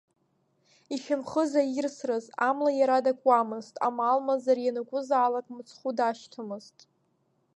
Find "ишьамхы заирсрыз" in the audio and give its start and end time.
0.93-2.25